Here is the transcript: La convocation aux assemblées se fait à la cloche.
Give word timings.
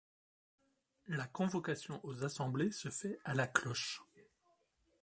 La 1.09 1.27
convocation 1.27 1.99
aux 2.01 2.23
assemblées 2.23 2.71
se 2.71 2.89
fait 2.89 3.19
à 3.23 3.35
la 3.35 3.45
cloche. 3.45 4.01